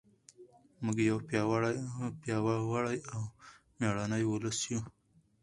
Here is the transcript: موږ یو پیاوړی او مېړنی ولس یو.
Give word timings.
موږ 0.83 0.97
یو 1.09 1.17
پیاوړی 2.23 2.99
او 3.13 3.21
مېړنی 3.79 4.23
ولس 4.27 4.59
یو. 4.71 4.81